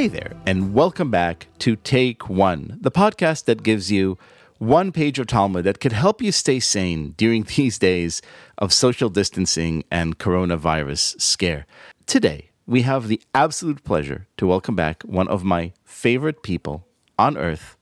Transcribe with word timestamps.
Hey 0.00 0.08
there, 0.08 0.32
and 0.46 0.72
welcome 0.72 1.10
back 1.10 1.48
to 1.58 1.76
Take 1.76 2.30
One, 2.30 2.78
the 2.80 2.90
podcast 2.90 3.44
that 3.44 3.62
gives 3.62 3.92
you 3.92 4.16
one 4.56 4.92
page 4.92 5.18
of 5.18 5.26
Talmud 5.26 5.64
that 5.64 5.78
could 5.78 5.92
help 5.92 6.22
you 6.22 6.32
stay 6.32 6.58
sane 6.58 7.12
during 7.18 7.42
these 7.56 7.78
days 7.78 8.22
of 8.56 8.72
social 8.72 9.10
distancing 9.10 9.84
and 9.90 10.18
coronavirus 10.18 11.20
scare. 11.20 11.66
Today, 12.06 12.48
we 12.66 12.80
have 12.80 13.08
the 13.08 13.20
absolute 13.34 13.84
pleasure 13.84 14.26
to 14.38 14.46
welcome 14.46 14.74
back 14.74 15.02
one 15.02 15.28
of 15.28 15.44
my 15.44 15.74
favorite 15.84 16.42
people 16.42 16.86
on 17.18 17.36
earth, 17.36 17.76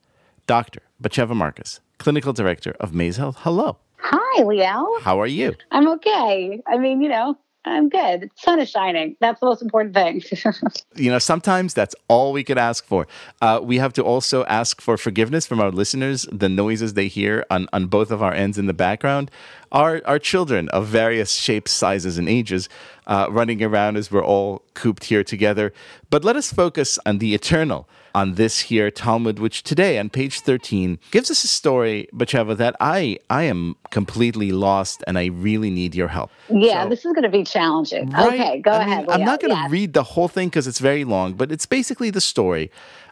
Dr. 0.49 0.81
Batsheva 1.01 1.37
Marcus, 1.37 1.79
Clinical 1.99 2.33
Director 2.33 2.75
of 2.81 2.93
Maze 2.93 3.19
Health. 3.19 3.37
Hello. 3.43 3.79
Hi, 3.99 4.43
Liel. 4.43 5.03
How 5.03 5.21
are 5.21 5.29
you? 5.29 5.55
I'm 5.71 5.87
okay. 5.91 6.61
I 6.67 6.79
mean, 6.79 7.01
you 7.01 7.11
know, 7.11 7.39
I'm 7.69 7.89
good. 7.89 8.23
The 8.23 8.31
sun 8.37 8.61
is 8.61 8.71
shining. 8.71 9.17
That's 9.21 9.41
the 9.41 9.47
most 9.47 9.63
important 9.63 9.95
thing. 9.95 10.23
you 10.97 11.11
know, 11.11 11.19
sometimes 11.19 11.75
that's 11.75 11.95
all 12.09 12.33
we 12.33 12.43
could 12.43 12.59
ask 12.59 12.85
for. 12.85 13.07
Uh, 13.43 13.61
we 13.63 13.79
have 13.79 13.93
to 13.95 14.03
also 14.03 14.45
ask 14.45 14.81
for 14.81 14.97
forgiveness 14.97 15.47
from 15.47 15.61
our 15.61 15.71
listeners. 15.71 16.27
The 16.33 16.49
noises 16.49 16.95
they 16.95 17.09
hear 17.09 17.45
on, 17.51 17.69
on 17.73 17.87
both 17.87 18.11
of 18.11 18.23
our 18.23 18.33
ends 18.33 18.59
in 18.59 18.67
the 18.67 18.75
background 18.75 19.31
are, 19.71 20.01
are 20.07 20.19
children 20.19 20.69
of 20.71 20.87
various 20.87 21.33
shapes, 21.33 21.71
sizes, 21.71 22.17
and 22.17 22.29
ages 22.29 22.69
uh, 23.09 23.27
running 23.31 23.63
around 23.63 23.97
as 23.97 24.13
we're 24.13 24.25
all 24.25 24.63
cooped 24.75 25.05
here 25.05 25.25
together. 25.25 25.73
But 26.11 26.25
let 26.25 26.37
us 26.37 26.53
focus 26.53 26.99
on 27.05 27.19
the 27.19 27.35
eternal 27.35 27.89
on 28.15 28.35
this 28.35 28.61
here 28.61 28.91
Talmud, 28.91 29.39
which 29.39 29.63
today 29.63 29.99
on 29.99 30.11
page 30.11 30.41
13 30.41 30.99
gives 31.11 31.31
us 31.31 31.43
a 31.45 31.49
story, 31.49 32.09
Batsheva, 32.15 32.57
that 32.57 32.77
I, 32.81 33.19
I 33.31 33.45
am 33.45 33.77
completely 33.91 34.53
lost 34.53 35.03
and 35.07 35.19
I 35.19 35.27
really 35.27 35.71
need 35.71 35.95
your 35.95 36.09
help. 36.09 36.31
Yeah, 36.49 36.85
so, 36.85 36.89
this 36.91 37.05
is 37.05 37.13
going 37.13 37.23
to 37.23 37.29
be 37.29 37.45
challenging. 37.45 38.11
Right? 38.11 38.41
Okay, 38.41 38.61
go 38.61 38.73
I 38.73 38.83
ahead. 38.83 39.09
I'm 39.09 39.25
not 39.25 39.41
going 39.41 39.55
to 39.55 39.69
read 39.71 39.93
the 39.95 40.03
whole 40.03 40.29
thing 40.29 40.49
because 40.49 40.67
it's 40.67 40.79
very 40.79 41.05
long, 41.05 41.35
but 41.35 41.51
it's 41.51 41.67
basically 41.67 42.11
the 42.11 42.21
story 42.21 42.71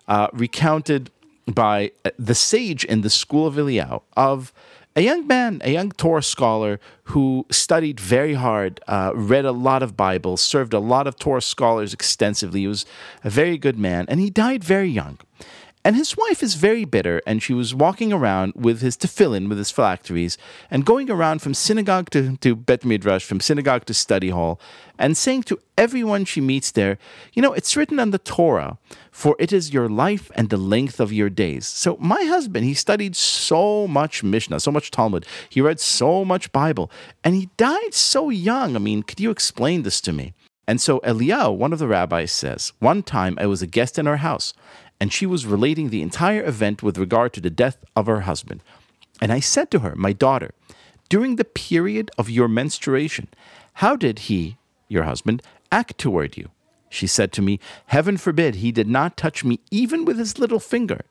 uh, 0.09 0.29
recounted 0.33 1.11
by 1.47 1.93
uh, 2.05 2.11
the 2.19 2.35
sage 2.35 2.85
in 2.85 3.03
the 3.03 3.11
school 3.11 3.47
of 3.47 3.55
Eliyahu 3.55 4.03
of 4.17 4.53
a 4.97 5.03
young 5.03 5.27
man, 5.27 5.61
a 5.63 5.71
young 5.71 5.93
Torah 5.93 6.23
scholar 6.23 6.81
who 7.05 7.45
studied 7.51 8.01
very 8.01 8.33
hard, 8.33 8.81
uh, 8.89 9.13
read 9.15 9.45
a 9.45 9.53
lot 9.53 9.83
of 9.83 9.95
Bibles, 9.95 10.41
served 10.41 10.73
a 10.73 10.79
lot 10.81 11.07
of 11.07 11.19
Torah 11.19 11.43
scholars 11.43 11.93
extensively. 11.93 12.61
He 12.61 12.67
was 12.67 12.87
a 13.23 13.29
very 13.29 13.59
good 13.59 13.79
man, 13.79 14.07
and 14.09 14.19
he 14.19 14.31
died 14.31 14.65
very 14.65 14.89
young. 14.89 15.19
And 15.87 15.95
his 15.95 16.17
wife 16.17 16.43
is 16.43 16.57
very 16.57 16.85
bitter, 16.85 17.23
and 17.29 17.41
she 17.41 17.55
was 17.55 17.73
walking 17.73 18.13
around 18.13 18.55
with 18.57 18.81
his 18.81 18.97
tefillin, 18.97 19.49
with 19.49 19.57
his 19.57 19.71
phylacteries, 19.71 20.37
and 20.69 20.85
going 20.85 21.09
around 21.09 21.43
from 21.43 21.55
synagogue 21.55 22.11
to, 22.11 22.37
to 22.39 22.57
Bet 22.57 22.85
Midrash, 22.85 23.25
from 23.25 23.39
synagogue 23.39 23.85
to 23.85 23.95
study 23.95 24.31
hall, 24.31 24.61
and 24.99 25.17
saying 25.17 25.45
to 25.45 25.61
everyone 25.79 26.25
she 26.25 26.41
meets 26.41 26.73
there, 26.73 26.99
You 27.35 27.41
know, 27.41 27.53
it's 27.53 27.77
written 27.77 28.01
on 28.01 28.11
the 28.11 28.19
Torah, 28.19 28.79
for 29.13 29.37
it 29.39 29.53
is 29.53 29.73
your 29.73 29.89
life 29.89 30.29
and 30.35 30.51
the 30.51 30.57
length 30.57 30.99
of 30.99 31.13
your 31.13 31.31
days. 31.31 31.69
So 31.69 31.97
my 32.01 32.25
husband, 32.25 32.65
he 32.65 32.75
studied 32.75 33.15
so 33.15 33.87
much 33.87 34.25
Mishnah, 34.25 34.59
so 34.59 34.73
much 34.73 34.91
Talmud, 34.91 35.25
he 35.49 35.61
read 35.61 35.79
so 35.79 36.25
much 36.25 36.51
Bible, 36.51 36.91
and 37.23 37.37
he 37.37 37.49
died 37.57 37.95
so 37.95 38.29
young. 38.29 38.75
I 38.75 38.81
mean, 38.81 39.05
could 39.05 39.21
you 39.21 39.31
explain 39.31 39.85
this 39.85 40.01
to 40.01 40.13
me? 40.13 40.35
And 40.69 40.81
so 40.81 40.99
Eliyahu, 41.01 41.57
one 41.57 41.73
of 41.73 41.79
the 41.79 41.87
rabbis, 41.87 42.33
says, 42.33 42.73
One 42.81 43.05
time 43.05 43.39
I 43.41 43.47
was 43.47 43.63
a 43.63 43.69
guest 43.69 44.01
in 44.01 44.09
our 44.09 44.17
house 44.17 44.53
and 45.01 45.13
she 45.13 45.27
was 45.27 45.47
relating 45.47 45.91
the 45.91 46.03
entire 46.03 46.45
event 46.45 46.83
with 46.83 46.99
regard 46.99 47.33
to 47.35 47.41
the 47.41 47.51
death 47.51 47.79
of 47.95 48.07
her 48.07 48.23
husband. 48.23 48.63
And 49.21 49.33
I 49.33 49.41
said 49.41 49.71
to 49.71 49.81
her, 49.81 49.95
My 49.97 50.13
daughter, 50.13 50.53
during 51.09 51.37
the 51.37 51.45
period 51.45 52.11
of 52.19 52.31
your 52.31 52.49
menstruation, 52.49 53.29
how 53.75 53.97
did 53.97 54.21
he, 54.21 54.57
your 54.89 55.05
husband, 55.05 55.43
act 55.71 55.99
toward 55.99 56.37
you? 56.37 56.51
She 56.89 57.07
said 57.07 57.33
to 57.33 57.43
me, 57.43 57.61
Heaven 57.87 58.17
forbid 58.17 58.57
he 58.57 58.73
did 58.73 58.89
not 58.89 59.17
touch 59.17 59.45
me 59.45 59.61
even 59.71 60.05
with 60.05 60.19
his 60.19 60.39
little 60.39 60.61
finger. 60.61 61.03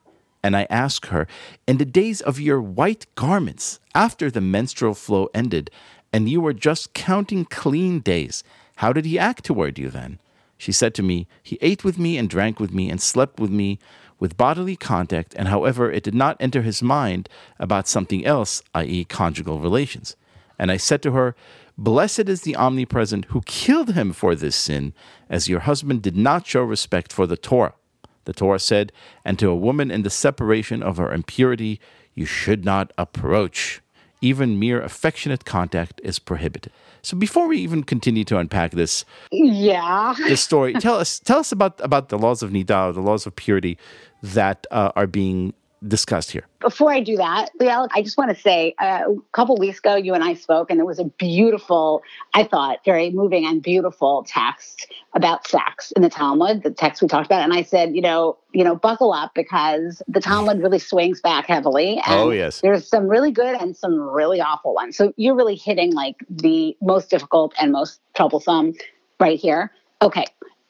And 0.44 0.56
I 0.56 0.67
asked 0.69 1.07
her, 1.07 1.28
In 1.67 1.78
the 1.78 1.85
days 1.85 2.22
of 2.22 2.40
your 2.40 2.62
white 2.62 3.06
garments, 3.16 3.79
after 3.94 4.29
the 4.29 4.41
menstrual 4.41 4.94
flow 4.94 5.29
ended, 5.34 5.69
and 6.13 6.29
you 6.29 6.40
were 6.40 6.53
just 6.53 6.94
counting 6.94 7.46
clean 7.46 8.00
days, 8.00 8.44
how 8.78 8.94
did 8.94 9.06
he 9.06 9.17
act 9.17 9.44
toward 9.46 9.79
you 9.79 9.90
then? 9.90 10.19
She 10.66 10.72
said 10.72 10.96
to 10.96 11.03
me, 11.03 11.28
He 11.44 11.59
ate 11.62 11.84
with 11.84 12.00
me 12.00 12.18
and 12.18 12.28
drank 12.28 12.59
with 12.59 12.74
me 12.74 12.90
and 12.90 13.00
slept 13.00 13.40
with 13.40 13.52
me 13.52 13.78
with 14.20 14.36
bodily 14.36 14.76
contact, 14.76 15.36
and 15.38 15.48
however, 15.48 15.92
it 15.92 16.02
did 16.02 16.16
not 16.16 16.38
enter 16.40 16.64
his 16.64 16.81
mind 16.81 17.30
about 17.59 17.88
something 17.88 18.26
else, 18.26 18.64
i.e., 18.74 19.06
conjugal 19.06 19.59
relations. 19.59 20.16
And 20.58 20.72
I 20.72 20.78
said 20.78 21.03
to 21.03 21.12
her, 21.12 21.36
Blessed 21.78 22.28
is 22.28 22.42
the 22.42 22.56
omnipresent 22.56 23.26
who 23.26 23.42
killed 23.42 23.94
him 23.94 24.12
for 24.12 24.34
this 24.34 24.56
sin, 24.56 24.96
as 25.30 25.48
your 25.48 25.59
husband 25.59 26.02
did 26.02 26.18
not 26.18 26.48
show 26.48 26.64
respect 26.64 27.14
for 27.14 27.28
the 27.28 27.38
Torah. 27.38 27.76
The 28.24 28.34
Torah 28.34 28.58
said, 28.58 28.92
And 29.24 29.38
to 29.38 29.50
a 29.50 29.56
woman 29.56 29.92
in 29.92 30.02
the 30.02 30.09
separation 30.09 30.82
of 30.82 30.97
her 30.97 31.14
impurity, 31.14 31.80
you 32.16 32.26
should 32.26 32.66
not 32.66 32.92
approach. 32.97 33.84
Even 34.22 34.59
mere 34.59 34.81
affectionate 34.81 35.46
contact 35.46 36.02
is 36.03 36.20
prohibited. 36.20 36.72
So 37.02 37.16
before 37.16 37.48
we 37.48 37.59
even 37.59 37.84
continue 37.84 38.24
to 38.26 38.38
unpack 38.38 38.72
this, 38.72 39.06
yeah, 39.31 40.16
this 40.18 40.42
story, 40.42 40.74
tell 40.74 40.96
us 40.96 41.20
tell 41.20 41.40
us 41.40 41.52
about 41.52 41.80
about 41.81 42.09
the 42.09 42.18
laws 42.18 42.42
of 42.42 42.50
niddah, 42.50 42.94
the 42.94 43.02
laws 43.02 43.28
of 43.28 43.36
purity 43.36 43.78
that 44.24 44.66
uh, 44.72 44.92
are 44.96 45.06
being 45.06 45.53
discussed 45.88 46.31
here. 46.31 46.46
Before 46.59 46.91
I 46.91 47.00
do 47.00 47.18
that, 47.18 47.50
Liel, 47.59 47.88
I 47.94 48.01
just 48.01 48.18
want 48.18 48.35
to 48.35 48.41
say 48.41 48.73
uh, 48.79 49.03
a 49.07 49.16
couple 49.31 49.56
weeks 49.57 49.79
ago, 49.79 49.96
you 49.96 50.13
and 50.13 50.23
I 50.23 50.34
spoke, 50.34 50.69
and 50.72 50.79
it 50.79 50.85
was 50.85 51.00
a 51.00 51.06
beautiful, 51.06 52.01
I 52.34 52.44
thought, 52.44 52.79
very 52.85 53.12
moving 53.12 53.46
and 53.46 53.62
beautiful 53.62 54.25
text 54.28 54.91
about 55.13 55.47
sex 55.47 55.91
in 55.96 56.01
the 56.01 56.09
Talmud, 56.09 56.63
the 56.63 56.72
text 56.72 57.01
we 57.01 57.07
talked 57.07 57.25
about. 57.25 57.41
And 57.41 57.53
I 57.53 57.63
said, 57.63 57.96
you 57.96 58.01
know, 58.01 58.38
you 58.53 58.63
know, 58.63 58.75
buckle 58.75 59.13
up 59.13 59.34
because 59.35 60.01
the 60.07 60.19
Talmud 60.19 60.62
really 60.62 60.79
swings 60.79 61.22
back 61.22 61.47
heavily. 61.47 62.02
oh, 62.07 62.31
yes. 62.31 62.62
There's 62.62 62.88
some 62.88 63.07
really 63.07 63.31
good 63.31 63.56
and 63.62 63.75
some 63.75 64.00
really 64.00 64.41
awful 64.41 64.73
ones. 64.73 64.97
So 64.97 65.13
you're 65.17 65.35
really 65.35 65.56
hitting 65.56 65.94
like 65.94 66.16
the 66.29 66.75
most 66.81 67.09
difficult 67.09 67.53
and 67.59 67.72
most 67.72 68.02
troublesome 68.16 68.73
right 69.19 69.40
here. 69.40 69.72
Okay. 70.02 70.25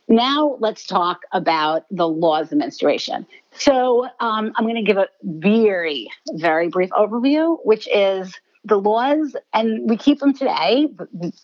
Now 0.07 0.57
let's 0.59 0.85
talk 0.85 1.21
about 1.31 1.85
the 1.89 2.07
laws 2.07 2.51
of 2.51 2.59
menstruation. 2.59 3.25
So 3.53 4.05
um, 4.19 4.53
I'm 4.55 4.65
going 4.65 4.75
to 4.75 4.83
give 4.83 4.97
a 4.97 5.07
very, 5.23 6.09
very 6.33 6.69
brief 6.69 6.91
overview, 6.91 7.57
which 7.63 7.87
is 7.87 8.33
the 8.65 8.77
laws, 8.77 9.35
and 9.53 9.89
we 9.89 9.95
keep 9.97 10.19
them 10.19 10.33
today. 10.33 10.87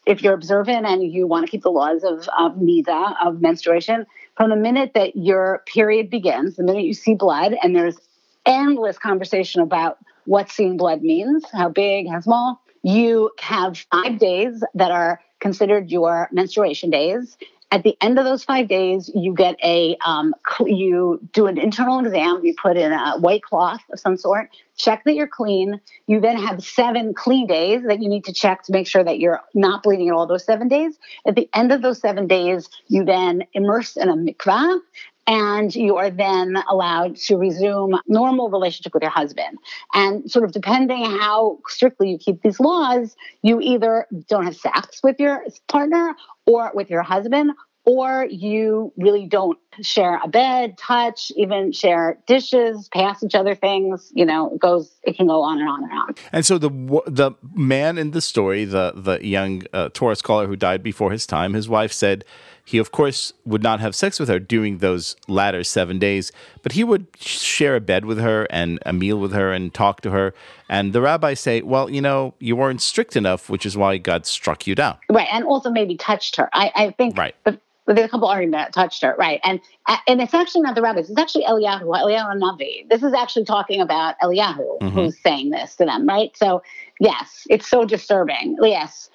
If 0.05 0.21
you're 0.21 0.33
observant 0.33 0.85
and 0.85 1.03
you 1.03 1.27
want 1.27 1.45
to 1.45 1.51
keep 1.51 1.61
the 1.61 1.71
laws 1.71 2.03
of, 2.03 2.27
of 2.37 2.53
niddah, 2.53 3.15
of 3.23 3.41
menstruation, 3.41 4.05
from 4.35 4.49
the 4.49 4.55
minute 4.55 4.91
that 4.95 5.15
your 5.15 5.63
period 5.67 6.09
begins, 6.09 6.55
the 6.55 6.63
minute 6.63 6.83
you 6.83 6.93
see 6.93 7.13
blood, 7.13 7.55
and 7.61 7.75
there's 7.75 7.97
endless 8.45 8.97
conversation 8.97 9.61
about 9.61 9.97
what 10.25 10.49
seeing 10.49 10.77
blood 10.77 11.01
means, 11.01 11.45
how 11.51 11.69
big, 11.69 12.07
how 12.09 12.19
small, 12.19 12.61
you 12.83 13.29
have 13.39 13.77
five 13.91 14.17
days 14.17 14.63
that 14.73 14.91
are 14.91 15.21
considered 15.39 15.91
your 15.91 16.27
menstruation 16.31 16.89
days 16.89 17.37
at 17.71 17.83
the 17.83 17.97
end 18.01 18.19
of 18.19 18.25
those 18.25 18.43
five 18.43 18.67
days, 18.67 19.09
you 19.15 19.33
get 19.33 19.55
a 19.63 19.95
um, 20.05 20.35
you 20.65 21.19
do 21.31 21.47
an 21.47 21.57
internal 21.57 22.05
exam. 22.05 22.41
You 22.43 22.53
put 22.61 22.75
in 22.75 22.91
a 22.91 23.17
white 23.17 23.43
cloth 23.43 23.81
of 23.91 23.99
some 23.99 24.17
sort, 24.17 24.49
check 24.77 25.03
that 25.05 25.15
you're 25.15 25.27
clean. 25.27 25.79
You 26.05 26.19
then 26.19 26.37
have 26.37 26.63
seven 26.63 27.13
clean 27.13 27.47
days 27.47 27.83
that 27.87 28.01
you 28.01 28.09
need 28.09 28.25
to 28.25 28.33
check 28.33 28.63
to 28.63 28.73
make 28.73 28.87
sure 28.87 29.03
that 29.03 29.19
you're 29.19 29.39
not 29.53 29.83
bleeding 29.83 30.09
at 30.09 30.13
all 30.13 30.27
those 30.27 30.43
seven 30.43 30.67
days. 30.67 30.99
At 31.25 31.35
the 31.35 31.49
end 31.53 31.71
of 31.71 31.81
those 31.81 31.99
seven 31.99 32.27
days, 32.27 32.69
you 32.87 33.05
then 33.05 33.43
immerse 33.53 33.95
in 33.95 34.09
a 34.09 34.15
mikvah 34.15 34.79
and 35.27 35.73
you 35.75 35.97
are 35.97 36.09
then 36.09 36.61
allowed 36.69 37.15
to 37.15 37.37
resume 37.37 37.99
normal 38.07 38.49
relationship 38.49 38.93
with 38.93 39.03
your 39.03 39.11
husband. 39.11 39.57
And 39.93 40.29
sort 40.29 40.45
of 40.45 40.51
depending 40.51 41.05
how 41.05 41.59
strictly 41.67 42.11
you 42.11 42.17
keep 42.17 42.41
these 42.41 42.59
laws 42.59 43.15
you 43.41 43.59
either 43.61 44.07
don't 44.27 44.45
have 44.45 44.55
sex 44.55 45.01
with 45.03 45.19
your 45.19 45.43
partner 45.67 46.15
or 46.45 46.71
with 46.73 46.89
your 46.89 47.01
husband 47.01 47.51
or 47.85 48.27
you 48.29 48.93
really 48.97 49.25
don't 49.25 49.57
share 49.81 50.19
a 50.23 50.27
bed, 50.27 50.77
touch, 50.77 51.31
even 51.35 51.71
share 51.71 52.17
dishes, 52.27 52.89
pass 52.93 53.23
each 53.23 53.35
other 53.35 53.55
things. 53.55 54.11
You 54.13 54.25
know, 54.25 54.53
it 54.53 54.59
goes, 54.59 54.93
it 55.03 55.17
can 55.17 55.27
go 55.27 55.41
on 55.41 55.59
and 55.59 55.67
on 55.67 55.83
and 55.83 55.91
on. 55.91 56.15
And 56.31 56.45
so 56.45 56.57
the 56.57 56.69
the 57.07 57.31
man 57.53 57.97
in 57.97 58.11
the 58.11 58.21
story, 58.21 58.65
the 58.65 58.93
the 58.95 59.25
young 59.25 59.63
uh, 59.73 59.89
scholar 60.13 60.47
who 60.47 60.55
died 60.55 60.83
before 60.83 61.11
his 61.11 61.25
time, 61.25 61.53
his 61.53 61.67
wife 61.67 61.91
said 61.91 62.23
he 62.63 62.77
of 62.77 62.91
course 62.91 63.33
would 63.45 63.63
not 63.63 63.79
have 63.79 63.95
sex 63.95 64.19
with 64.19 64.29
her 64.29 64.39
during 64.39 64.77
those 64.77 65.15
latter 65.27 65.63
seven 65.63 65.99
days, 65.99 66.31
but 66.61 66.73
he 66.73 66.83
would 66.83 67.07
share 67.17 67.75
a 67.75 67.81
bed 67.81 68.05
with 68.05 68.19
her 68.19 68.47
and 68.49 68.79
a 68.85 68.93
meal 68.93 69.17
with 69.17 69.33
her 69.33 69.51
and 69.51 69.73
talk 69.73 70.01
to 70.01 70.11
her. 70.11 70.33
And 70.71 70.93
the 70.93 71.01
rabbis 71.01 71.41
say, 71.41 71.61
well, 71.61 71.89
you 71.89 72.01
know, 72.01 72.33
you 72.39 72.55
weren't 72.55 72.81
strict 72.81 73.17
enough, 73.17 73.49
which 73.49 73.65
is 73.65 73.75
why 73.75 73.97
God 73.97 74.25
struck 74.25 74.65
you 74.65 74.73
down. 74.73 74.97
Right, 75.09 75.27
and 75.29 75.43
also 75.43 75.69
maybe 75.69 75.97
touched 75.97 76.37
her. 76.37 76.49
I, 76.53 76.71
I 76.73 76.91
think 76.91 77.17
right. 77.17 77.35
The, 77.43 77.59
there's 77.87 78.05
a 78.05 78.09
couple 78.09 78.29
arguments 78.29 78.67
that 78.67 78.73
touched 78.73 79.01
her, 79.03 79.13
right? 79.19 79.41
And 79.43 79.59
and 80.07 80.21
it's 80.21 80.33
actually 80.33 80.61
not 80.61 80.75
the 80.75 80.81
rabbis. 80.81 81.09
It's 81.09 81.19
actually 81.19 81.43
Eliyahu, 81.43 81.83
Eliyahu 81.83 82.39
Navi. 82.39 82.87
This 82.89 83.03
is 83.03 83.13
actually 83.13 83.43
talking 83.43 83.81
about 83.81 84.15
Eliyahu 84.23 84.79
mm-hmm. 84.79 84.87
who's 84.87 85.19
saying 85.19 85.49
this 85.49 85.75
to 85.75 85.85
them, 85.85 86.07
right? 86.07 86.35
So 86.37 86.63
yes, 87.01 87.45
it's 87.49 87.67
so 87.67 87.83
disturbing. 87.83 88.55
Yes, 88.61 89.09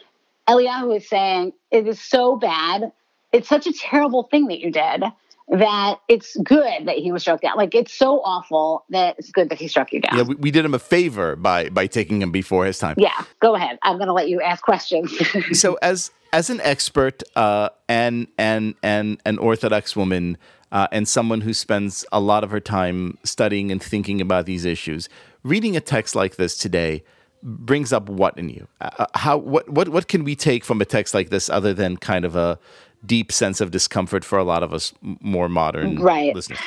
Eliyahu 0.47 0.95
is 0.95 1.09
saying 1.09 1.55
it 1.71 1.89
is 1.89 1.99
so 2.03 2.37
bad. 2.37 2.93
It's 3.33 3.49
such 3.49 3.67
a 3.67 3.73
terrible 3.73 4.25
thing 4.25 4.49
that 4.49 4.61
you 4.61 4.71
did 4.71 5.05
that 5.49 6.01
it's 6.09 6.37
good 6.39 6.87
that 6.87 6.97
he 6.97 7.13
was 7.13 7.23
struck 7.23 7.41
down. 7.41 7.57
Like 7.57 7.75
it's 7.75 7.93
so 7.93 8.21
awful 8.23 8.85
that 8.91 9.17
it's 9.19 9.31
good 9.31 9.49
that 9.51 9.59
he 9.59 9.69
struck 9.69 9.93
you 9.93 10.01
down. 10.01 10.17
Yeah, 10.17 10.23
we, 10.25 10.35
we 10.37 10.51
did 10.51 10.65
him 10.65 10.75
a 10.75 10.79
favor 10.79 11.37
by 11.37 11.69
by 11.69 11.87
taking 11.87 12.21
him 12.21 12.33
before 12.33 12.67
his 12.67 12.79
time. 12.79 12.97
Yeah, 12.99 13.25
go 13.41 13.55
ahead. 13.55 13.79
I'm 13.83 13.97
going 13.97 14.09
to 14.09 14.13
let 14.13 14.29
you 14.29 14.41
ask 14.41 14.63
questions. 14.63 15.17
so 15.59 15.79
as 15.83 16.11
as 16.33 16.51
an 16.51 16.61
expert 16.63 17.23
uh, 17.37 17.69
and 17.89 18.27
and 18.39 18.75
and 18.83 19.21
an 19.25 19.39
Orthodox 19.39 19.95
woman 19.95 20.37
uh, 20.73 20.89
and 20.91 21.07
someone 21.07 21.43
who 21.43 21.55
spends 21.55 22.05
a 22.11 22.21
lot 22.21 22.43
of 22.43 22.51
her 22.51 22.61
time 22.61 23.17
studying 23.23 23.71
and 23.71 23.81
thinking 23.83 24.21
about 24.21 24.47
these 24.47 24.65
issues, 24.65 25.09
reading 25.45 25.77
a 25.77 25.81
text 25.81 26.17
like 26.17 26.37
this 26.37 26.59
today 26.59 27.05
brings 27.43 27.93
up 27.93 28.09
what 28.09 28.37
in 28.37 28.49
you? 28.49 28.67
Uh, 28.81 28.91
uh 28.99 29.07
how 29.15 29.37
what 29.37 29.69
what 29.69 29.91
what 29.91 30.09
can 30.09 30.25
we 30.25 30.35
take 30.35 30.65
from 30.65 30.81
a 30.81 30.85
text 30.85 31.15
like 31.15 31.31
this 31.31 31.49
other 31.49 31.73
than 31.73 31.97
kind 31.97 32.25
of 32.25 32.35
a 32.35 32.59
deep 33.05 33.33
sense 33.33 33.61
of 33.61 33.71
discomfort 33.71 34.25
for 34.25 34.39
a 34.39 34.45
lot 34.45 34.63
of 34.63 34.73
us 34.73 34.93
more 35.03 35.49
modern 35.49 36.01
right. 36.01 36.35
listeners? 36.35 36.59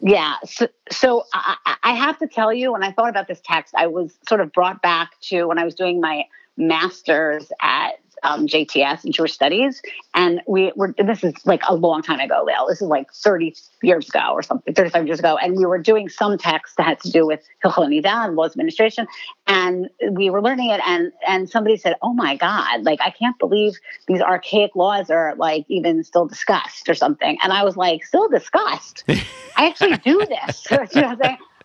Yeah. 0.00 0.36
So, 0.44 0.68
so 0.90 1.24
I, 1.34 1.76
I, 1.82 1.92
have 1.92 2.18
to 2.18 2.28
tell 2.28 2.52
you, 2.52 2.72
when 2.72 2.84
I 2.84 2.92
thought 2.92 3.08
about 3.08 3.26
this 3.26 3.40
text, 3.44 3.74
I 3.76 3.88
was 3.88 4.16
sort 4.28 4.40
of 4.40 4.52
brought 4.52 4.80
back 4.80 5.10
to 5.22 5.46
when 5.46 5.58
I 5.58 5.64
was 5.64 5.74
doing 5.74 6.00
my 6.00 6.24
master's 6.56 7.50
at 7.60 8.00
um, 8.22 8.46
JTS 8.46 9.04
in 9.04 9.12
Jewish 9.12 9.32
Studies, 9.32 9.82
and 10.14 10.40
we 10.46 10.72
were. 10.76 10.94
This 10.98 11.24
is 11.24 11.34
like 11.44 11.62
a 11.68 11.74
long 11.74 12.02
time 12.02 12.20
ago, 12.20 12.46
Liel. 12.46 12.68
This 12.68 12.82
is 12.82 12.88
like 12.88 13.12
30 13.12 13.54
years 13.82 14.08
ago 14.08 14.30
or 14.32 14.42
something, 14.42 14.74
35 14.74 15.06
years 15.06 15.18
ago, 15.18 15.36
and 15.36 15.56
we 15.56 15.66
were 15.66 15.78
doing 15.78 16.08
some 16.08 16.36
text 16.38 16.76
that 16.76 16.86
had 16.86 17.00
to 17.00 17.10
do 17.10 17.26
with 17.26 17.42
Hilchot 17.64 17.88
Nida 17.88 18.26
and 18.26 18.36
laws 18.36 18.52
administration, 18.52 19.06
and 19.46 19.88
we 20.10 20.30
were 20.30 20.42
learning 20.42 20.70
it, 20.70 20.80
and 20.86 21.12
and 21.26 21.48
somebody 21.48 21.76
said, 21.76 21.96
"Oh 22.02 22.12
my 22.12 22.36
God! 22.36 22.84
Like 22.84 23.00
I 23.00 23.10
can't 23.10 23.38
believe 23.38 23.74
these 24.06 24.20
archaic 24.20 24.74
laws 24.74 25.10
are 25.10 25.34
like 25.36 25.64
even 25.68 26.04
still 26.04 26.26
discussed 26.26 26.88
or 26.88 26.94
something," 26.94 27.38
and 27.42 27.52
I 27.52 27.64
was 27.64 27.76
like, 27.76 28.04
"Still 28.04 28.28
discussed? 28.28 29.04
I 29.08 29.66
actually 29.66 29.96
do 29.98 30.24
this." 30.26 30.66
you 30.94 31.02
know? 31.02 31.16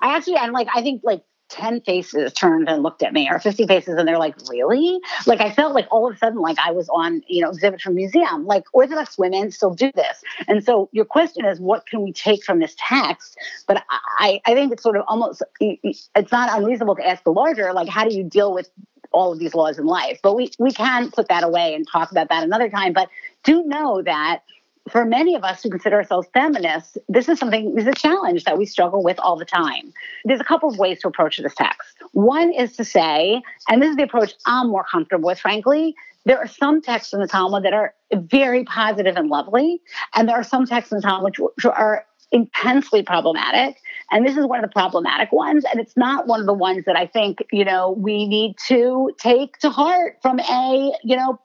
I 0.03 0.17
actually, 0.17 0.35
I'm 0.35 0.51
like, 0.51 0.67
I 0.75 0.81
think 0.81 1.01
like 1.03 1.23
10 1.53 1.81
faces 1.81 2.33
turned 2.33 2.67
and 2.67 2.81
looked 2.81 3.03
at 3.03 3.13
me 3.13 3.29
or 3.29 3.39
50 3.39 3.67
faces 3.67 3.95
and 3.95 4.07
they're 4.07 4.17
like 4.17 4.35
really? 4.49 4.99
Like 5.27 5.39
i 5.39 5.51
felt 5.51 5.73
like 5.73 5.87
all 5.91 6.07
of 6.09 6.15
a 6.15 6.17
sudden 6.17 6.39
like 6.39 6.57
i 6.59 6.71
was 6.71 6.89
on 6.89 7.21
you 7.27 7.41
know 7.41 7.49
exhibit 7.49 7.79
from 7.79 7.95
museum. 7.95 8.45
Like 8.45 8.65
orthodox 8.73 9.17
women 9.17 9.51
still 9.51 9.73
do 9.73 9.91
this. 9.93 10.23
And 10.47 10.63
so 10.63 10.89
your 10.91 11.05
question 11.05 11.45
is 11.45 11.59
what 11.59 11.85
can 11.85 12.01
we 12.01 12.11
take 12.11 12.43
from 12.43 12.59
this 12.59 12.75
text? 12.77 13.37
But 13.67 13.83
i 14.19 14.41
i 14.45 14.53
think 14.55 14.73
it's 14.73 14.83
sort 14.83 14.97
of 14.97 15.05
almost 15.07 15.43
it's 15.59 16.31
not 16.31 16.57
unreasonable 16.57 16.95
to 16.95 17.07
ask 17.07 17.23
the 17.23 17.31
larger 17.31 17.71
like 17.71 17.87
how 17.87 18.03
do 18.07 18.15
you 18.15 18.23
deal 18.23 18.53
with 18.53 18.69
all 19.11 19.31
of 19.31 19.39
these 19.39 19.53
laws 19.53 19.77
in 19.77 19.85
life? 19.85 20.19
But 20.23 20.35
we 20.35 20.51
we 20.57 20.71
can 20.71 21.11
put 21.11 21.27
that 21.27 21.43
away 21.43 21.75
and 21.75 21.87
talk 21.87 22.11
about 22.11 22.29
that 22.29 22.43
another 22.43 22.69
time. 22.69 22.93
But 22.93 23.09
do 23.43 23.63
know 23.63 24.01
that 24.01 24.41
for 24.89 25.05
many 25.05 25.35
of 25.35 25.43
us 25.43 25.63
who 25.63 25.69
consider 25.69 25.95
ourselves 25.97 26.27
feminists, 26.33 26.97
this 27.07 27.29
is 27.29 27.39
something, 27.39 27.73
this 27.75 27.83
is 27.83 27.89
a 27.89 27.93
challenge 27.93 28.43
that 28.43 28.57
we 28.57 28.65
struggle 28.65 29.03
with 29.03 29.19
all 29.19 29.37
the 29.37 29.45
time. 29.45 29.93
There's 30.25 30.41
a 30.41 30.45
couple 30.45 30.69
of 30.69 30.77
ways 30.77 30.99
to 31.01 31.07
approach 31.07 31.37
this 31.37 31.55
text. 31.55 31.95
One 32.11 32.51
is 32.51 32.75
to 32.77 32.83
say, 32.83 33.41
and 33.69 33.81
this 33.81 33.91
is 33.91 33.95
the 33.95 34.03
approach 34.03 34.33
I'm 34.45 34.69
more 34.69 34.83
comfortable 34.83 35.27
with, 35.27 35.39
frankly, 35.39 35.95
there 36.25 36.37
are 36.37 36.47
some 36.47 36.81
texts 36.81 37.13
in 37.13 37.19
the 37.19 37.27
Talmud 37.27 37.63
that 37.63 37.73
are 37.73 37.93
very 38.13 38.63
positive 38.63 39.15
and 39.15 39.29
lovely, 39.29 39.81
and 40.15 40.27
there 40.27 40.35
are 40.35 40.43
some 40.43 40.65
texts 40.65 40.91
in 40.91 40.97
the 40.97 41.01
Talmud 41.01 41.35
which 41.37 41.65
are 41.65 42.05
intensely 42.33 43.03
problematic. 43.03 43.77
And 44.11 44.25
this 44.25 44.35
is 44.35 44.45
one 44.45 44.63
of 44.63 44.69
the 44.69 44.73
problematic 44.73 45.31
ones. 45.31 45.63
And 45.69 45.79
it's 45.79 45.95
not 45.95 46.27
one 46.27 46.39
of 46.39 46.45
the 46.47 46.53
ones 46.53 46.83
that 46.85 46.97
I 46.97 47.05
think, 47.05 47.43
you 47.51 47.63
know, 47.63 47.91
we 47.91 48.27
need 48.27 48.55
to 48.67 49.11
take 49.19 49.59
to 49.59 49.69
heart 49.69 50.17
from 50.21 50.39
a, 50.39 50.91
you 51.03 51.15
know, 51.15 51.39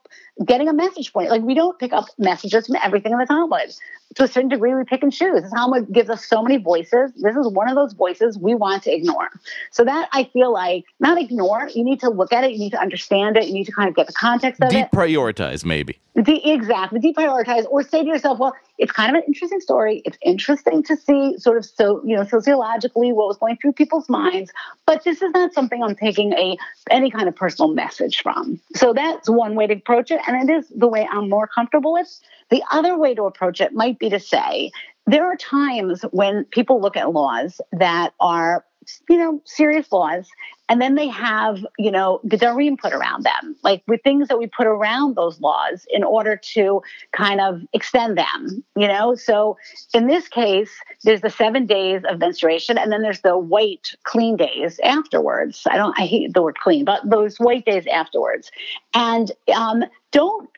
getting 0.45 0.69
a 0.69 0.73
message 0.73 1.13
point. 1.13 1.29
Like 1.29 1.41
we 1.41 1.53
don't 1.53 1.77
pick 1.79 1.93
up 1.93 2.05
messages 2.17 2.67
from 2.67 2.77
everything 2.83 3.11
in 3.11 3.19
the 3.19 3.25
Talmud. 3.25 3.73
To 4.15 4.23
a 4.23 4.27
certain 4.27 4.49
degree, 4.49 4.73
we 4.73 4.83
pick 4.85 5.03
and 5.03 5.13
choose. 5.13 5.43
The 5.43 5.49
Talmud 5.49 5.93
gives 5.93 6.09
us 6.09 6.25
so 6.25 6.41
many 6.41 6.57
voices. 6.57 7.11
This 7.17 7.35
is 7.35 7.47
one 7.47 7.69
of 7.69 7.75
those 7.75 7.93
voices 7.93 8.39
we 8.39 8.55
want 8.55 8.83
to 8.83 8.91
ignore. 8.91 9.29
So 9.69 9.83
that 9.83 10.09
I 10.11 10.23
feel 10.23 10.51
like 10.51 10.85
not 10.99 11.21
ignore. 11.21 11.69
You 11.75 11.83
need 11.83 11.99
to 11.99 12.09
look 12.09 12.33
at 12.33 12.43
it. 12.43 12.53
You 12.53 12.59
need 12.59 12.71
to 12.71 12.81
understand 12.81 13.37
it. 13.37 13.45
You 13.47 13.53
need 13.53 13.65
to 13.65 13.71
kind 13.71 13.87
of 13.87 13.95
get 13.95 14.07
the 14.07 14.13
context 14.13 14.61
of 14.63 14.73
it. 14.73 14.89
Deprioritize, 14.91 15.63
maybe. 15.63 15.99
The, 16.15 16.51
exactly. 16.51 16.99
Deprioritize, 16.99 17.65
or 17.69 17.83
say 17.83 18.01
to 18.01 18.07
yourself, 18.07 18.39
well, 18.39 18.55
it's 18.79 18.91
kind 18.91 19.15
of 19.15 19.21
an 19.21 19.23
interesting 19.27 19.59
story. 19.59 20.01
It's 20.05 20.17
interesting 20.21 20.81
to 20.83 20.97
see 20.97 21.37
sort 21.37 21.57
of 21.57 21.65
so 21.65 22.01
you 22.05 22.15
know 22.15 22.23
sociologically 22.23 23.11
what 23.11 23.27
was 23.27 23.37
going 23.37 23.57
through 23.57 23.73
people's 23.73 24.09
minds, 24.09 24.51
but 24.85 25.03
this 25.03 25.21
is 25.21 25.31
not 25.31 25.53
something 25.53 25.83
I'm 25.83 25.95
taking 25.95 26.33
a 26.33 26.57
any 26.89 27.11
kind 27.11 27.27
of 27.27 27.35
personal 27.35 27.73
message 27.73 28.21
from. 28.21 28.59
So 28.75 28.93
that's 28.93 29.29
one 29.29 29.55
way 29.55 29.67
to 29.67 29.75
approach 29.75 30.11
it, 30.11 30.19
and 30.29 30.49
it 30.49 30.53
is 30.53 30.71
the 30.75 30.87
way 30.87 31.07
I'm 31.11 31.29
more 31.29 31.47
comfortable 31.47 31.93
with. 31.93 32.07
The 32.49 32.63
other 32.71 32.97
way 32.97 33.15
to 33.15 33.23
approach 33.23 33.61
it 33.61 33.73
might 33.73 33.99
be 33.99 34.09
to 34.09 34.19
say 34.19 34.71
there 35.07 35.25
are 35.25 35.35
times 35.35 36.03
when 36.11 36.45
people 36.45 36.79
look 36.79 36.95
at 36.95 37.11
laws 37.11 37.59
that 37.71 38.13
are 38.19 38.63
you 39.09 39.17
know, 39.17 39.41
serious 39.45 39.91
laws. 39.91 40.27
And 40.69 40.79
then 40.79 40.93
they 40.93 41.07
have, 41.07 41.65
you 41.79 41.89
know, 41.89 42.21
gedarim 42.27 42.77
put 42.77 42.93
around 42.93 43.23
them, 43.23 43.55
like 43.63 43.81
with 43.87 44.03
things 44.03 44.27
that 44.27 44.37
we 44.37 44.45
put 44.45 44.67
around 44.67 45.15
those 45.15 45.41
laws 45.41 45.85
in 45.89 46.03
order 46.03 46.39
to 46.53 46.83
kind 47.11 47.41
of 47.41 47.61
extend 47.73 48.19
them, 48.19 48.63
you 48.75 48.87
know? 48.87 49.15
So 49.15 49.57
in 49.95 50.05
this 50.05 50.27
case, 50.27 50.69
there's 51.03 51.21
the 51.21 51.29
seven 51.31 51.65
days 51.65 52.03
of 52.07 52.19
menstruation 52.19 52.77
and 52.77 52.91
then 52.91 53.01
there's 53.01 53.21
the 53.21 53.35
white 53.35 53.95
clean 54.03 54.37
days 54.37 54.79
afterwards. 54.83 55.65
I 55.67 55.75
don't, 55.75 55.99
I 55.99 56.05
hate 56.05 56.35
the 56.35 56.43
word 56.43 56.59
clean, 56.59 56.85
but 56.85 57.01
those 57.03 57.37
white 57.37 57.65
days 57.65 57.87
afterwards. 57.91 58.51
And 58.93 59.31
um, 59.55 59.83
don't, 60.11 60.49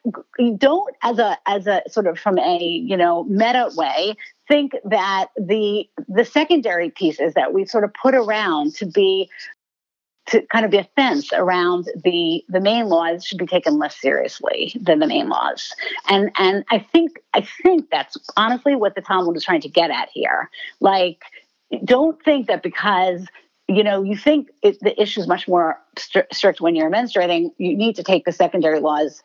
don't 0.57 0.95
as 1.03 1.19
a, 1.19 1.37
as 1.45 1.67
a 1.67 1.83
sort 1.89 2.07
of 2.07 2.19
from 2.19 2.37
a, 2.37 2.59
you 2.61 2.97
know, 2.97 3.23
meta 3.25 3.71
way, 3.75 4.15
think 4.51 4.73
that 4.83 5.27
the 5.37 5.87
the 6.09 6.25
secondary 6.25 6.89
pieces 6.89 7.33
that 7.35 7.53
we 7.53 7.65
sort 7.65 7.85
of 7.85 7.93
put 7.93 8.13
around 8.13 8.75
to 8.75 8.85
be 8.85 9.29
to 10.27 10.41
kind 10.51 10.65
of 10.65 10.71
be 10.71 10.77
a 10.77 10.87
fence 10.97 11.31
around 11.31 11.85
the 12.03 12.43
the 12.49 12.59
main 12.59 12.87
laws 12.87 13.23
should 13.23 13.37
be 13.37 13.45
taken 13.45 13.79
less 13.79 13.95
seriously 13.99 14.75
than 14.81 14.99
the 14.99 15.07
main 15.07 15.29
laws. 15.29 15.73
And 16.09 16.31
and 16.37 16.65
i 16.69 16.79
think 16.79 17.21
i 17.33 17.47
think 17.63 17.89
that's 17.89 18.17
honestly 18.35 18.75
what 18.75 18.95
the 18.95 19.01
talmud 19.01 19.37
is 19.37 19.45
trying 19.45 19.61
to 19.61 19.69
get 19.69 19.89
at 19.89 20.09
here. 20.13 20.49
Like 20.81 21.23
don't 21.85 22.21
think 22.21 22.47
that 22.47 22.61
because 22.61 23.25
you 23.69 23.85
know 23.85 24.03
you 24.03 24.17
think 24.17 24.49
it, 24.61 24.77
the 24.81 25.01
issue 25.01 25.21
is 25.21 25.27
much 25.27 25.47
more 25.47 25.79
strict 25.97 26.59
when 26.59 26.75
you're 26.75 26.91
menstruating 26.91 27.51
you 27.57 27.77
need 27.77 27.95
to 27.95 28.03
take 28.03 28.25
the 28.25 28.33
secondary 28.33 28.81
laws 28.81 29.23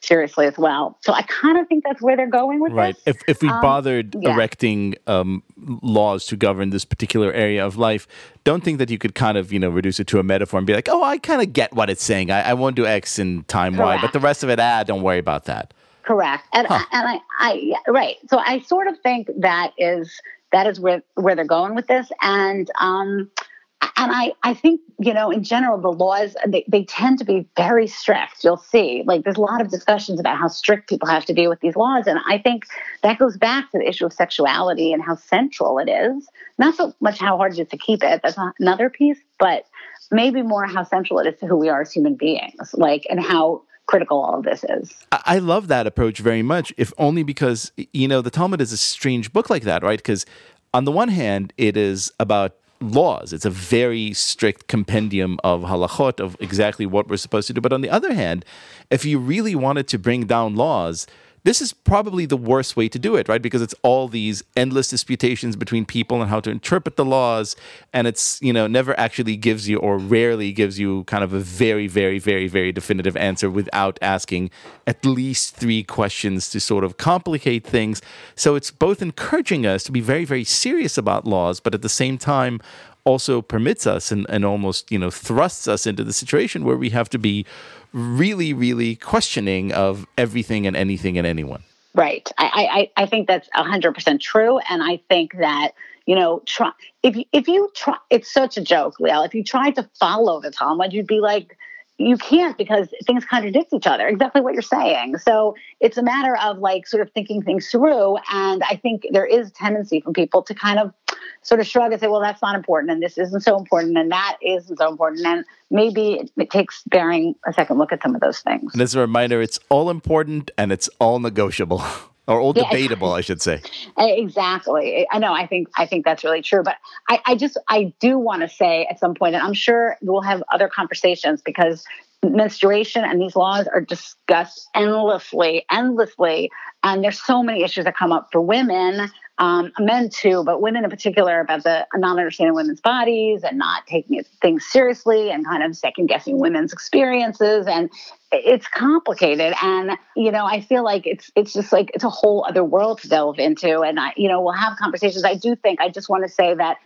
seriously 0.00 0.46
as 0.46 0.56
well. 0.56 0.96
So 1.00 1.12
I 1.12 1.22
kind 1.22 1.58
of 1.58 1.66
think 1.68 1.84
that's 1.84 2.00
where 2.00 2.16
they're 2.16 2.26
going 2.28 2.60
with 2.60 2.72
right. 2.72 2.94
this. 2.94 3.16
If 3.16 3.22
if 3.28 3.42
we 3.42 3.48
um, 3.48 3.60
bothered 3.60 4.16
yeah. 4.18 4.34
erecting 4.34 4.94
um, 5.06 5.42
laws 5.56 6.26
to 6.26 6.36
govern 6.36 6.70
this 6.70 6.84
particular 6.84 7.32
area 7.32 7.64
of 7.64 7.76
life, 7.76 8.06
don't 8.44 8.62
think 8.64 8.78
that 8.78 8.90
you 8.90 8.98
could 8.98 9.14
kind 9.14 9.36
of 9.36 9.52
you 9.52 9.58
know 9.58 9.68
reduce 9.68 10.00
it 10.00 10.06
to 10.08 10.18
a 10.18 10.22
metaphor 10.22 10.58
and 10.58 10.66
be 10.66 10.74
like, 10.74 10.88
oh, 10.90 11.02
I 11.02 11.18
kind 11.18 11.42
of 11.42 11.52
get 11.52 11.72
what 11.72 11.90
it's 11.90 12.04
saying. 12.04 12.30
I, 12.30 12.50
I 12.50 12.54
won't 12.54 12.76
do 12.76 12.86
X 12.86 13.18
in 13.18 13.44
time 13.44 13.76
Correct. 13.76 14.02
Y, 14.02 14.06
but 14.06 14.12
the 14.12 14.20
rest 14.20 14.42
of 14.42 14.50
it, 14.50 14.60
ah, 14.60 14.82
don't 14.84 15.02
worry 15.02 15.18
about 15.18 15.44
that. 15.46 15.74
Correct. 16.02 16.44
And 16.52 16.66
huh. 16.66 16.84
and 16.92 17.08
I, 17.08 17.20
I 17.38 17.52
yeah, 17.54 17.76
right. 17.86 18.16
So 18.28 18.38
I 18.38 18.60
sort 18.60 18.86
of 18.86 18.98
think 19.00 19.28
that 19.38 19.72
is 19.76 20.20
that 20.52 20.66
is 20.66 20.80
where 20.80 21.02
where 21.14 21.34
they're 21.34 21.44
going 21.44 21.74
with 21.74 21.86
this, 21.86 22.10
and 22.22 22.70
um, 22.80 23.30
and 23.80 24.12
I, 24.12 24.32
I 24.42 24.54
think, 24.54 24.80
you 24.98 25.14
know, 25.14 25.30
in 25.30 25.42
general, 25.42 25.78
the 25.78 25.90
laws, 25.90 26.36
they, 26.46 26.64
they 26.68 26.84
tend 26.84 27.18
to 27.18 27.24
be 27.24 27.46
very 27.56 27.86
strict. 27.86 28.42
You'll 28.42 28.56
see, 28.56 29.02
like, 29.06 29.24
there's 29.24 29.36
a 29.36 29.40
lot 29.40 29.60
of 29.60 29.70
discussions 29.70 30.18
about 30.18 30.36
how 30.36 30.48
strict 30.48 30.88
people 30.88 31.08
have 31.08 31.24
to 31.26 31.34
be 31.34 31.46
with 31.46 31.60
these 31.60 31.76
laws. 31.76 32.06
And 32.06 32.18
I 32.26 32.38
think 32.38 32.64
that 33.02 33.18
goes 33.18 33.36
back 33.36 33.70
to 33.72 33.78
the 33.78 33.88
issue 33.88 34.06
of 34.06 34.12
sexuality 34.12 34.92
and 34.92 35.02
how 35.02 35.16
central 35.16 35.78
it 35.78 35.88
is. 35.88 36.28
Not 36.58 36.74
so 36.74 36.92
much 37.00 37.18
how 37.18 37.36
hard 37.36 37.52
it 37.52 37.60
is 37.60 37.68
to 37.68 37.76
keep 37.76 38.02
it, 38.02 38.20
that's 38.22 38.36
another 38.58 38.90
piece, 38.90 39.18
but 39.38 39.64
maybe 40.10 40.42
more 40.42 40.66
how 40.66 40.82
central 40.84 41.20
it 41.20 41.26
is 41.26 41.38
to 41.40 41.46
who 41.46 41.56
we 41.56 41.68
are 41.68 41.82
as 41.82 41.92
human 41.92 42.14
beings, 42.14 42.74
like, 42.74 43.06
and 43.10 43.20
how 43.22 43.62
critical 43.86 44.20
all 44.20 44.38
of 44.38 44.44
this 44.44 44.64
is. 44.68 44.92
I 45.12 45.38
love 45.38 45.68
that 45.68 45.86
approach 45.86 46.18
very 46.18 46.42
much, 46.42 46.72
if 46.76 46.92
only 46.98 47.22
because, 47.22 47.72
you 47.92 48.08
know, 48.08 48.22
the 48.22 48.30
Talmud 48.30 48.60
is 48.60 48.72
a 48.72 48.76
strange 48.76 49.32
book 49.32 49.50
like 49.50 49.62
that, 49.62 49.82
right? 49.82 49.98
Because 49.98 50.26
on 50.74 50.84
the 50.84 50.92
one 50.92 51.08
hand, 51.08 51.52
it 51.56 51.76
is 51.76 52.12
about 52.20 52.56
laws. 52.80 53.32
It's 53.32 53.44
a 53.44 53.50
very 53.50 54.12
strict 54.12 54.68
compendium 54.68 55.38
of 55.44 55.62
halachot 55.62 56.20
of 56.20 56.36
exactly 56.40 56.86
what 56.86 57.08
we're 57.08 57.16
supposed 57.16 57.46
to 57.48 57.52
do. 57.52 57.60
But 57.60 57.72
on 57.72 57.80
the 57.80 57.90
other 57.90 58.14
hand, 58.14 58.44
if 58.90 59.04
you 59.04 59.18
really 59.18 59.54
wanted 59.54 59.88
to 59.88 59.98
bring 59.98 60.26
down 60.26 60.54
laws, 60.54 61.06
this 61.48 61.62
is 61.62 61.72
probably 61.72 62.26
the 62.26 62.36
worst 62.36 62.76
way 62.76 62.90
to 62.90 62.98
do 62.98 63.16
it, 63.16 63.26
right? 63.26 63.40
Because 63.40 63.62
it's 63.62 63.74
all 63.82 64.06
these 64.06 64.44
endless 64.54 64.88
disputations 64.88 65.56
between 65.56 65.86
people 65.86 66.20
and 66.20 66.28
how 66.28 66.40
to 66.40 66.50
interpret 66.50 66.96
the 66.96 67.06
laws. 67.06 67.56
And 67.90 68.06
it's, 68.06 68.38
you 68.42 68.52
know, 68.52 68.66
never 68.66 68.92
actually 69.00 69.34
gives 69.38 69.66
you 69.66 69.78
or 69.78 69.96
rarely 69.96 70.52
gives 70.52 70.78
you 70.78 71.04
kind 71.04 71.24
of 71.24 71.32
a 71.32 71.38
very, 71.38 71.86
very, 71.86 72.18
very, 72.18 72.48
very 72.48 72.70
definitive 72.70 73.16
answer 73.16 73.48
without 73.48 73.98
asking 74.02 74.50
at 74.86 75.02
least 75.06 75.56
three 75.56 75.82
questions 75.82 76.50
to 76.50 76.60
sort 76.60 76.84
of 76.84 76.98
complicate 76.98 77.66
things. 77.66 78.02
So 78.34 78.54
it's 78.54 78.70
both 78.70 79.00
encouraging 79.00 79.64
us 79.64 79.84
to 79.84 79.92
be 79.92 80.02
very, 80.02 80.26
very 80.26 80.44
serious 80.44 80.98
about 80.98 81.26
laws, 81.26 81.60
but 81.60 81.74
at 81.74 81.80
the 81.80 81.88
same 81.88 82.18
time, 82.18 82.60
also 83.08 83.40
permits 83.40 83.86
us 83.86 84.12
and, 84.12 84.26
and 84.28 84.44
almost, 84.44 84.92
you 84.92 84.98
know, 84.98 85.10
thrusts 85.10 85.66
us 85.66 85.86
into 85.86 86.04
the 86.04 86.12
situation 86.12 86.62
where 86.62 86.76
we 86.76 86.90
have 86.90 87.08
to 87.08 87.18
be 87.18 87.46
really, 87.94 88.52
really 88.52 88.96
questioning 88.96 89.72
of 89.72 90.06
everything 90.18 90.66
and 90.66 90.76
anything 90.76 91.16
and 91.16 91.26
anyone. 91.26 91.62
Right. 91.94 92.30
I, 92.36 92.90
I, 92.96 93.02
I 93.02 93.06
think 93.06 93.26
that's 93.26 93.48
100% 93.56 94.20
true. 94.20 94.58
And 94.68 94.82
I 94.82 95.00
think 95.08 95.38
that, 95.38 95.72
you 96.04 96.14
know, 96.14 96.42
try, 96.44 96.70
if, 97.02 97.16
you, 97.16 97.24
if 97.32 97.48
you 97.48 97.70
try, 97.74 97.96
it's 98.10 98.30
such 98.30 98.58
a 98.58 98.60
joke, 98.60 98.96
Liel. 99.00 99.24
If 99.24 99.34
you 99.34 99.42
tried 99.42 99.76
to 99.76 99.88
follow 99.98 100.42
the 100.42 100.50
Talmud, 100.50 100.92
you'd 100.92 101.06
be 101.06 101.20
like, 101.20 101.56
you 101.96 102.16
can't 102.16 102.56
because 102.56 102.88
things 103.06 103.24
contradict 103.24 103.72
each 103.72 103.86
other 103.86 104.06
exactly 104.06 104.40
what 104.40 104.52
you're 104.52 104.62
saying 104.62 105.18
so 105.18 105.56
it's 105.80 105.98
a 105.98 106.02
matter 106.02 106.36
of 106.36 106.58
like 106.58 106.86
sort 106.86 107.02
of 107.02 107.12
thinking 107.12 107.42
things 107.42 107.68
through 107.68 108.16
and 108.30 108.62
i 108.70 108.76
think 108.76 109.04
there 109.10 109.26
is 109.26 109.48
a 109.48 109.50
tendency 109.50 110.00
from 110.00 110.12
people 110.12 110.40
to 110.40 110.54
kind 110.54 110.78
of 110.78 110.92
sort 111.42 111.60
of 111.60 111.66
shrug 111.66 111.92
and 111.92 112.00
say 112.00 112.08
well 112.08 112.20
that's 112.20 112.42
not 112.42 112.54
important 112.54 112.90
and 112.90 113.02
this 113.02 113.18
isn't 113.18 113.40
so 113.40 113.58
important 113.58 113.96
and 113.96 114.10
that 114.10 114.36
isn't 114.42 114.76
so 114.76 114.88
important 114.88 115.26
and 115.26 115.44
maybe 115.70 116.30
it 116.36 116.50
takes 116.50 116.82
bearing 116.84 117.34
a 117.46 117.52
second 117.52 117.78
look 117.78 117.92
at 117.92 118.02
some 118.02 118.14
of 118.14 118.20
those 118.20 118.40
things 118.40 118.72
and 118.72 118.82
as 118.82 118.94
a 118.94 119.00
reminder 119.00 119.40
it's 119.40 119.58
all 119.68 119.90
important 119.90 120.50
and 120.58 120.72
it's 120.72 120.88
all 120.98 121.18
negotiable 121.18 121.82
or 122.28 122.38
all 122.40 122.52
debatable, 122.52 123.12
I 123.12 123.22
should 123.22 123.42
say. 123.42 123.62
Eh, 123.98 124.14
exactly. 124.16 125.06
I 125.10 125.18
know. 125.18 125.32
I 125.32 125.46
think 125.46 125.68
I 125.76 125.86
think 125.86 126.04
that's 126.04 126.22
really 126.22 126.42
true. 126.42 126.62
But 126.62 126.76
I, 127.08 127.20
I 127.26 127.34
just 127.34 127.56
I 127.68 127.92
do 127.98 128.16
want 128.16 128.42
to 128.42 128.48
say 128.48 128.86
at 128.88 129.00
some 129.00 129.14
point, 129.14 129.34
and 129.34 129.42
I'm 129.42 129.54
sure 129.54 129.96
we'll 130.02 130.20
have 130.20 130.42
other 130.52 130.68
conversations 130.68 131.42
because 131.42 131.84
menstruation 132.24 133.04
and 133.04 133.20
these 133.20 133.36
laws 133.36 133.66
are 133.68 133.80
discussed 133.80 134.68
endlessly, 134.74 135.64
endlessly, 135.70 136.50
and 136.82 137.04
there's 137.04 137.20
so 137.20 137.42
many 137.42 137.62
issues 137.62 137.84
that 137.84 137.96
come 137.96 138.12
up 138.12 138.28
for 138.32 138.40
women 138.40 139.08
um, 139.38 139.70
men 139.78 140.10
too, 140.10 140.42
but 140.44 140.60
women 140.60 140.82
in 140.82 140.90
particular, 140.90 141.40
about 141.40 141.62
the 141.62 141.86
not 141.94 142.18
understanding 142.18 142.54
women's 142.54 142.80
bodies 142.80 143.44
and 143.44 143.56
not 143.56 143.86
taking 143.86 144.20
things 144.42 144.64
seriously 144.66 145.30
and 145.30 145.46
kind 145.46 145.62
of 145.62 145.76
second 145.76 146.06
guessing 146.06 146.40
women's 146.40 146.72
experiences. 146.72 147.66
And 147.68 147.88
it's 148.32 148.66
complicated. 148.66 149.54
And, 149.62 149.92
you 150.16 150.32
know, 150.32 150.44
I 150.44 150.60
feel 150.60 150.82
like 150.82 151.06
it's, 151.06 151.30
it's 151.36 151.52
just 151.52 151.72
like, 151.72 151.92
it's 151.94 152.04
a 152.04 152.10
whole 152.10 152.44
other 152.48 152.64
world 152.64 153.00
to 153.02 153.08
delve 153.08 153.38
into. 153.38 153.80
And 153.80 154.00
I, 154.00 154.12
you 154.16 154.28
know, 154.28 154.40
we'll 154.42 154.54
have 154.54 154.76
conversations. 154.76 155.24
I 155.24 155.36
do 155.36 155.54
think, 155.54 155.80
I 155.80 155.88
just 155.88 156.08
want 156.08 156.24
to 156.24 156.28
say 156.28 156.54
that 156.54 156.78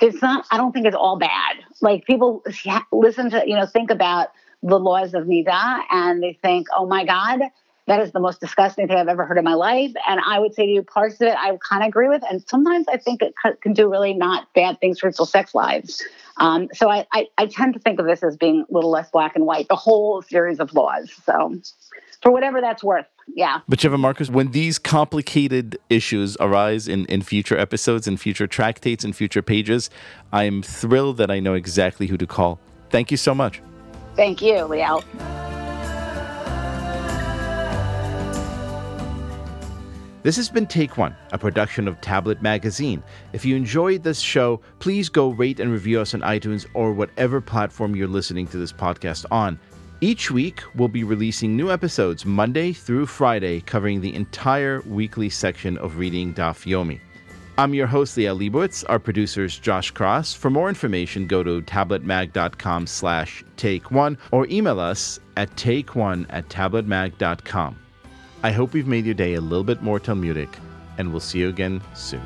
it's 0.00 0.20
not, 0.20 0.46
I 0.50 0.56
don't 0.56 0.72
think 0.72 0.86
it's 0.86 0.96
all 0.96 1.16
bad. 1.16 1.56
Like 1.80 2.04
people 2.06 2.42
listen 2.90 3.30
to, 3.30 3.44
you 3.46 3.54
know, 3.54 3.66
think 3.66 3.90
about 3.90 4.30
the 4.62 4.78
laws 4.78 5.14
of 5.14 5.24
Nida 5.24 5.80
and 5.90 6.22
they 6.22 6.38
think, 6.42 6.68
oh 6.76 6.86
my 6.86 7.04
God, 7.04 7.40
that 7.86 8.00
is 8.00 8.12
the 8.12 8.20
most 8.20 8.40
disgusting 8.40 8.86
thing 8.86 8.96
I've 8.96 9.08
ever 9.08 9.24
heard 9.24 9.38
in 9.38 9.44
my 9.44 9.54
life. 9.54 9.92
And 10.06 10.20
I 10.24 10.38
would 10.38 10.54
say 10.54 10.66
to 10.66 10.72
you, 10.72 10.82
parts 10.82 11.16
of 11.16 11.22
it 11.22 11.36
I 11.36 11.56
kind 11.68 11.82
of 11.82 11.88
agree 11.88 12.08
with. 12.08 12.22
And 12.30 12.42
sometimes 12.48 12.86
I 12.88 12.98
think 12.98 13.22
it 13.22 13.34
can 13.62 13.72
do 13.72 13.90
really 13.90 14.14
not 14.14 14.52
bad 14.54 14.78
things 14.80 15.00
for 15.00 15.10
people's 15.10 15.30
sex 15.30 15.54
lives. 15.54 16.04
Um, 16.36 16.68
so 16.72 16.88
I, 16.88 17.06
I, 17.12 17.26
I, 17.36 17.46
tend 17.46 17.74
to 17.74 17.80
think 17.80 18.00
of 18.00 18.06
this 18.06 18.22
as 18.22 18.34
being 18.36 18.64
a 18.70 18.72
little 18.72 18.90
less 18.90 19.10
black 19.10 19.36
and 19.36 19.44
white, 19.44 19.68
the 19.68 19.76
whole 19.76 20.22
series 20.22 20.58
of 20.58 20.72
laws. 20.72 21.10
So 21.26 21.60
for 22.22 22.32
whatever 22.32 22.60
that's 22.60 22.82
worth. 22.82 23.06
Yeah. 23.34 23.60
Batsheva 23.70 23.98
Marcus, 23.98 24.30
when 24.30 24.52
these 24.52 24.78
complicated 24.78 25.78
issues 25.90 26.36
arise 26.40 26.88
in, 26.88 27.06
in 27.06 27.22
future 27.22 27.58
episodes, 27.58 28.06
in 28.06 28.16
future 28.16 28.46
tractates, 28.46 29.04
in 29.04 29.12
future 29.12 29.42
pages, 29.42 29.90
I 30.32 30.44
am 30.44 30.62
thrilled 30.62 31.18
that 31.18 31.30
I 31.30 31.40
know 31.40 31.54
exactly 31.54 32.06
who 32.06 32.16
to 32.16 32.26
call. 32.26 32.58
Thank 32.90 33.10
you 33.10 33.16
so 33.16 33.34
much. 33.34 33.60
Thank 34.16 34.42
you, 34.42 34.54
Liel. 34.54 35.04
This 40.22 40.36
has 40.36 40.50
been 40.50 40.66
Take 40.66 40.98
One, 40.98 41.16
a 41.32 41.38
production 41.38 41.88
of 41.88 41.98
Tablet 42.02 42.42
Magazine. 42.42 43.02
If 43.32 43.46
you 43.46 43.56
enjoyed 43.56 44.02
this 44.02 44.20
show, 44.20 44.60
please 44.78 45.08
go 45.08 45.30
rate 45.30 45.60
and 45.60 45.72
review 45.72 45.98
us 45.98 46.12
on 46.12 46.20
iTunes 46.20 46.66
or 46.74 46.92
whatever 46.92 47.40
platform 47.40 47.96
you're 47.96 48.06
listening 48.06 48.46
to 48.48 48.58
this 48.58 48.72
podcast 48.72 49.24
on. 49.30 49.58
Each 50.02 50.30
week, 50.30 50.62
we'll 50.74 50.88
be 50.88 51.04
releasing 51.04 51.56
new 51.56 51.70
episodes 51.70 52.26
Monday 52.26 52.74
through 52.74 53.06
Friday, 53.06 53.62
covering 53.62 54.02
the 54.02 54.14
entire 54.14 54.82
weekly 54.82 55.30
section 55.30 55.78
of 55.78 55.96
Reading 55.96 56.34
Daf 56.34 56.66
Yomi. 56.66 57.00
I'm 57.60 57.74
your 57.74 57.88
host, 57.88 58.16
Liel 58.16 58.38
Leibovitz. 58.38 58.86
Our 58.88 58.98
producer's 58.98 59.58
Josh 59.58 59.90
Cross. 59.90 60.32
For 60.32 60.48
more 60.48 60.70
information, 60.70 61.26
go 61.26 61.42
to 61.42 61.60
tabletmag.com 61.60 62.86
slash 62.86 63.44
take 63.58 63.90
one 63.90 64.16
or 64.32 64.46
email 64.46 64.80
us 64.80 65.20
at 65.36 65.54
take 65.58 65.94
one 65.94 66.26
at 66.30 66.48
tabletmag.com. 66.48 67.78
I 68.42 68.50
hope 68.50 68.72
we've 68.72 68.86
made 68.86 69.04
your 69.04 69.12
day 69.12 69.34
a 69.34 69.42
little 69.42 69.62
bit 69.62 69.82
more 69.82 70.00
Talmudic, 70.00 70.48
and 70.96 71.10
we'll 71.10 71.20
see 71.20 71.40
you 71.40 71.50
again 71.50 71.82
soon. 71.92 72.22